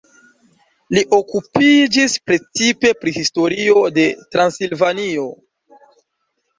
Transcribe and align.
Li 0.97 1.03
okupiĝis 1.17 2.17
precipe 2.31 2.93
pri 3.05 3.15
historio 3.21 3.87
de 4.01 4.09
Transilvanio. 4.35 5.33